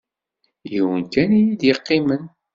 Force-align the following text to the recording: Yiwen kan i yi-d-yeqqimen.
Yiwen 0.71 1.03
kan 1.13 1.29
i 1.39 1.41
yi-d-yeqqimen. 1.45 2.23